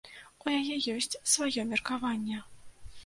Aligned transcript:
У 0.45 0.53
яе 0.59 0.77
ёсць 0.95 1.19
сваё 1.35 1.67
меркаванне. 1.75 2.43